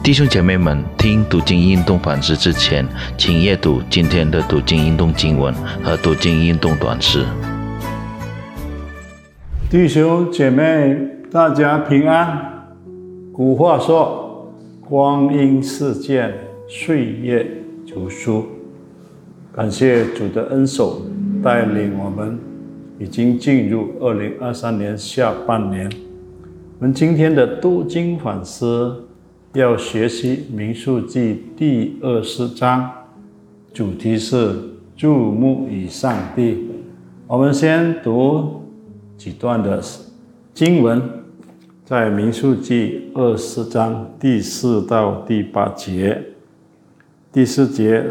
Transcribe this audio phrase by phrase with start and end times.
[0.00, 2.86] 弟兄姐妹们，听读经运动反思之前，
[3.18, 7.26] 请阅读今天的读经运动经文和读经运动短诗。
[9.68, 10.96] 弟兄姐妹，
[11.30, 12.64] 大家平安。
[13.32, 14.50] 古话说
[14.88, 16.32] ：“光阴似箭，
[16.68, 17.46] 岁月
[17.94, 18.44] 如梭。”
[19.52, 21.02] 感谢主的恩手
[21.42, 22.38] 带领我们，
[22.98, 25.90] 已经进入二零二三年下半年。
[26.78, 29.04] 我们今天的读经反思。
[29.58, 31.20] 要学习《民数记》
[31.58, 32.88] 第二十章，
[33.74, 34.54] 主题是
[34.96, 36.68] 注目以上帝。
[37.26, 38.62] 我们先读
[39.16, 39.82] 几段的
[40.54, 41.02] 经文，
[41.84, 46.22] 在《民数记》二十章第四到第八节。
[47.32, 48.04] 第四节，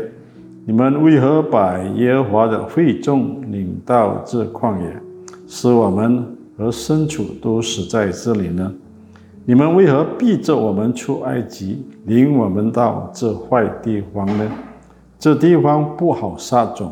[0.66, 5.02] 你们为何把耶和华的会众领到这旷野，
[5.48, 6.26] 使我们
[6.58, 8.70] 和牲畜都死在这里呢？
[9.50, 14.52] 你们为何逼着我们出埃及，领我们到这坏地方呢？
[15.18, 16.92] 这地方不好撒种，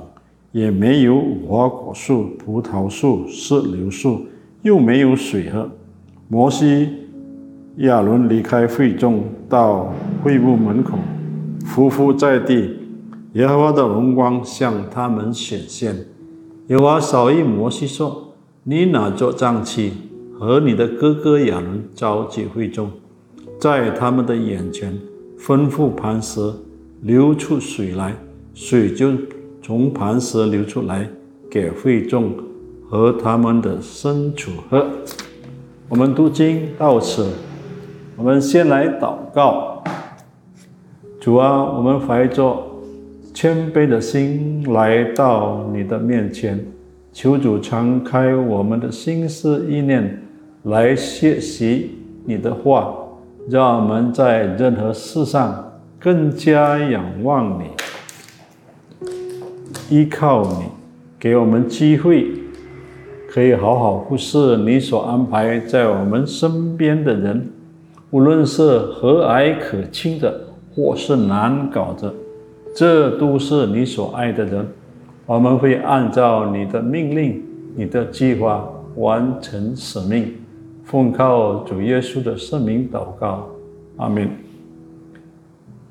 [0.53, 4.21] 也没有无花果树、葡萄树、石榴树，
[4.61, 5.69] 又没有水喝。
[6.29, 6.91] 摩西、
[7.79, 10.97] 亚伦离开会众，到会幕门口，
[11.65, 12.79] 匍匐在地。
[13.33, 15.93] 耶和华的荣光向他们显现。
[16.67, 19.91] 耶和华扫意摩西说：“你拿着杖器。”
[20.37, 22.91] 和你的哥哥亚伦召集会众，
[23.57, 24.93] 在他们的眼前
[25.39, 26.53] 吩咐磐石
[27.01, 28.13] 流出水来，
[28.53, 29.13] 水就
[29.61, 31.07] 从磐石流出来，
[31.49, 32.33] 给会众
[32.89, 34.85] 和他们的牲畜喝。
[35.87, 37.29] 我们读经到此，
[38.17, 39.81] 我们先来祷告。
[41.21, 42.61] 主啊，我们怀着
[43.33, 46.63] 谦卑的心来到你的面前，
[47.13, 50.23] 求主敞开我们的心思意念。
[50.65, 51.91] 来学习
[52.25, 52.91] 你的话，
[53.47, 57.65] 让我们在任何事上更加仰望你，
[59.95, 60.63] 依靠你，
[61.19, 62.31] 给我们机会，
[63.29, 67.47] 可以好好服侍你所安排在我们身边的人，
[68.09, 72.11] 无论是和蔼可亲的，或是难搞的，
[72.75, 74.67] 这都是你所爱的人。
[75.27, 77.43] 我们会按照你的命令、
[77.75, 80.33] 你的计划完成使命。
[80.85, 83.49] 奉靠主耶稣的圣名祷告，
[83.97, 84.29] 阿门。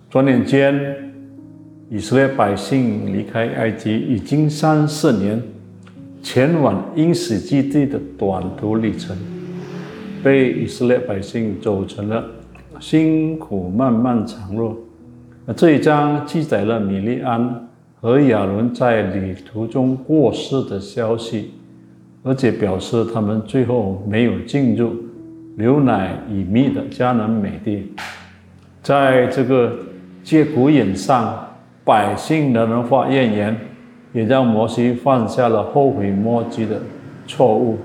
[0.09, 0.73] 转眼间，
[1.91, 5.43] 以色列百姓离开埃及已经三四年，
[6.23, 9.17] 前往应许之地的短途旅程，
[10.23, 12.25] 被以色列百姓走成了
[12.79, 14.79] 辛苦漫漫长路。
[15.57, 17.69] 这一章记载了米利安
[18.01, 21.51] 和亚伦在旅途中过世的消息。
[22.27, 24.95] 而且表示他们最后没有进入
[25.57, 27.93] 牛奶与蜜的迦南美地，
[28.83, 29.71] 在这个
[30.23, 31.47] 节骨眼上，
[31.85, 33.55] 百姓的人发怨言，
[34.15, 36.81] 也让摩西犯下了后悔莫及的
[37.27, 37.79] 错误。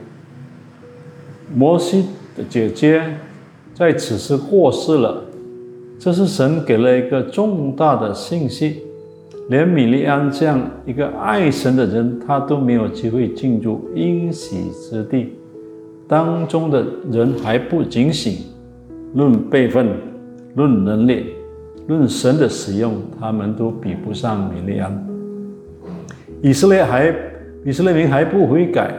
[1.53, 2.05] 摩西
[2.37, 3.03] 的姐姐
[3.73, 5.21] 在此时过世了，
[5.99, 8.83] 这是神给了一个重大的信息。
[9.49, 15.33] 连米利安这样一个爱神的人，他都没有机会进入应许之地。
[16.07, 18.43] 当中的人还不警醒，
[19.15, 19.87] 论辈分、
[20.55, 21.33] 论能力、
[21.87, 25.07] 论神的使用，他们都比不上米利安。
[26.43, 27.11] 以色列还
[27.65, 28.93] 以色列民还不悔改，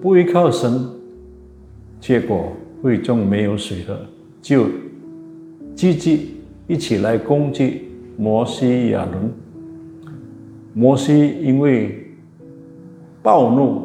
[0.00, 0.80] 不依靠神，
[2.00, 3.96] 结果会众没有水喝，
[4.40, 4.66] 就
[5.74, 6.36] 积极
[6.68, 7.82] 一起来攻击
[8.16, 9.28] 摩西亚伦。
[10.74, 12.06] 摩西因为
[13.22, 13.82] 暴怒，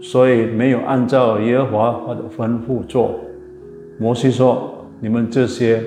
[0.00, 3.16] 所以没有按照耶和华的吩咐做。
[3.98, 5.82] 摩西说：“你们这些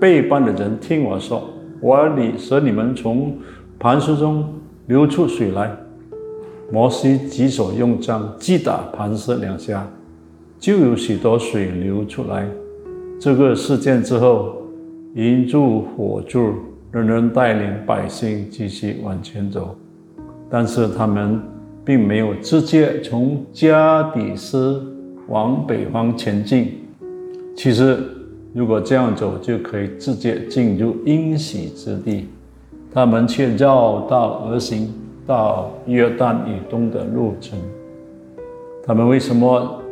[0.00, 1.42] 背叛的人，听我说，
[1.80, 3.36] 我要你使你们从
[3.78, 4.44] 磐石中
[4.86, 5.76] 流出水来。”
[6.72, 9.86] 摩西举手用杖击打磐石两下，
[10.58, 12.48] 就有许多水流出来。
[13.20, 14.62] 这个事件之后，
[15.14, 16.54] 银柱火柱。
[16.94, 19.74] 人人带领百姓继续往前走，
[20.48, 21.40] 但是他们
[21.84, 24.80] 并没有直接从加底斯
[25.26, 26.84] 往北方前进。
[27.56, 27.98] 其实，
[28.52, 32.28] 如果这样走，就可以直接进入应许之地。
[32.92, 34.88] 他们却绕道而行，
[35.26, 37.58] 到约旦以东的路程。
[38.86, 39.82] 他们为什么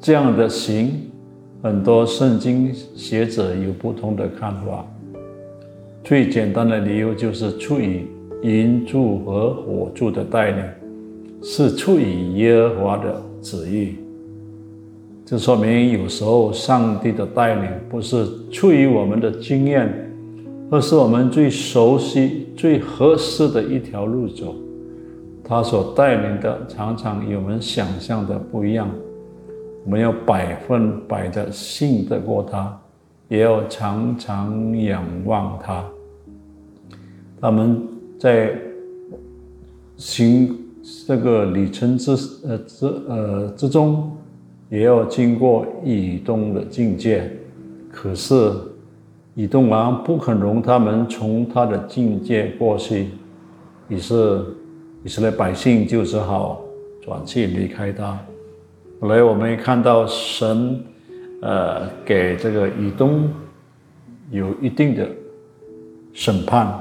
[0.00, 0.90] 这样的行？
[1.62, 4.84] 很多圣经学者有不同的看法。
[6.04, 8.06] 最简单的理由就是出于
[8.42, 10.64] 银柱和火柱的带领，
[11.42, 13.94] 是出于耶和华的旨意。
[15.24, 20.12] 这说明有时候上帝的带领不是出于我们的经验，
[20.70, 24.56] 而是我们最熟悉、最合适的一条路走。
[25.44, 28.90] 他所带领的常常与我们想象的不一样。
[29.84, 32.76] 我们要百分百的信得过他，
[33.32, 35.82] 也要常常仰望他。
[37.40, 37.80] 他们
[38.18, 38.54] 在
[39.96, 40.54] 行
[41.06, 42.12] 这个旅程之
[42.46, 44.12] 呃之呃之中，
[44.68, 47.34] 也要经过以东的境界。
[47.90, 48.52] 可是
[49.34, 53.08] 以东王不肯容他们从他的境界过去，
[53.88, 54.44] 于是
[55.04, 56.60] 以色列百姓就只好
[57.00, 58.18] 转去离开他。
[59.00, 60.78] 后来我们看到神，
[61.42, 63.28] 呃，给这个以东
[64.30, 65.08] 有一定的
[66.12, 66.72] 审判，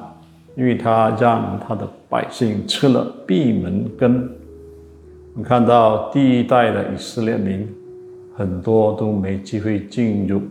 [0.55, 4.29] 因为他让他的百姓吃了闭门羹。
[5.33, 7.67] 我们看到第一代的以色列民，
[8.35, 10.43] 很多都没机会进入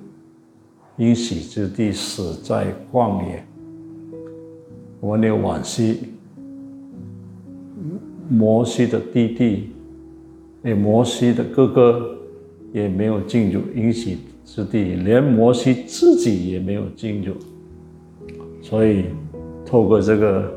[0.97, 3.45] 应许之地，死在旷野。
[4.99, 6.01] 我们有惋惜，
[8.29, 9.71] 摩西的弟弟。
[10.63, 12.19] 那摩西的哥哥
[12.73, 17.35] 也没有进入应许之地，连摩西自己也没有进入。
[18.63, 19.05] 所以，
[19.65, 20.53] 透过这个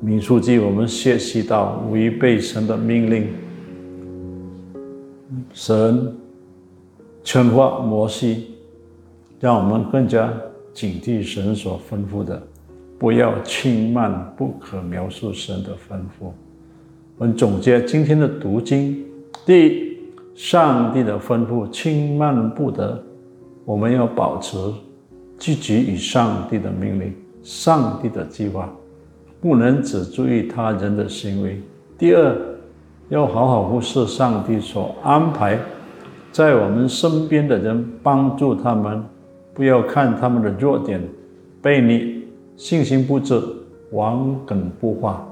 [0.00, 3.26] 民数记，我们学习到违背神的命令，
[5.52, 6.14] 神
[7.22, 8.46] 劝化摩西，
[9.38, 10.32] 让我们更加
[10.72, 12.42] 警惕神所吩咐的，
[12.98, 16.30] 不要轻慢不可描述神的吩咐。
[17.18, 19.04] 我们总结今天的读经：
[19.44, 19.89] 第一，
[20.42, 22.98] 上帝的吩咐轻慢不得，
[23.66, 24.56] 我们要保持
[25.36, 28.66] 积极与上帝的命令、上帝的计划，
[29.38, 31.60] 不能只注意他人的行为。
[31.98, 32.34] 第二，
[33.10, 35.58] 要好好忽视上帝所安排
[36.32, 39.04] 在我们身边的人，帮助他们，
[39.52, 41.06] 不要看他们的弱点，
[41.60, 42.24] 被你
[42.56, 43.42] 信心不足、
[43.92, 45.22] 顽梗不化。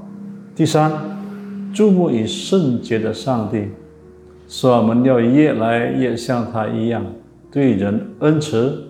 [0.55, 0.93] 第三。
[1.73, 3.69] 注目于圣洁的上帝，
[4.49, 7.05] 使我们要越来越像他一样，
[7.53, 8.83] 对人恩慈、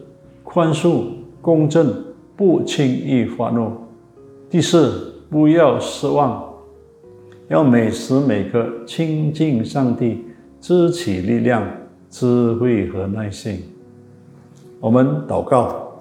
[0.44, 1.02] 宽恕、
[1.42, 1.92] 公正，
[2.36, 3.72] 不轻易发怒。
[4.48, 6.42] 第四，不要失望，
[7.48, 10.24] 要每时每刻亲近上帝，
[10.60, 11.64] 支起力量、
[12.08, 13.60] 智慧和耐心。
[14.78, 16.00] 我们祷告，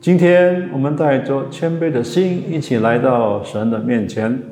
[0.00, 4.42] 今天我们带着谦卑的心，一起来到神的面前。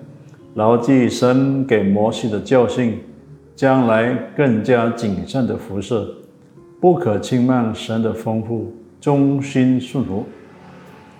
[0.54, 2.98] 牢记神给摩西的教训，
[3.58, 6.00] 将来更加谨慎的服侍，
[6.80, 10.24] 不可轻慢神的丰富，忠心顺服。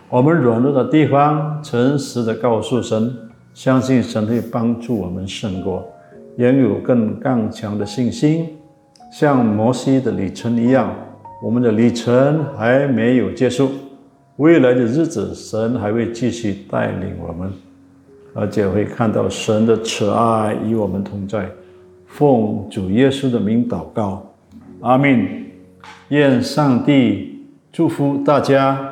[0.08, 3.12] 我们软弱的地方，诚实的告诉神，
[3.52, 5.84] 相信神会帮助我们胜过，
[6.36, 8.46] 拥有更刚强的信心。
[9.10, 10.94] 像摩西的旅程一样，
[11.42, 13.68] 我们的旅程还没有结束，
[14.36, 17.50] 未来的日子，神还会继续带领我们。
[18.32, 21.50] 而且会看到神的慈爱与我们同在，
[22.08, 24.34] 奉主耶稣的名祷告，
[24.80, 25.46] 阿门。
[26.08, 28.87] 愿上帝祝福大家。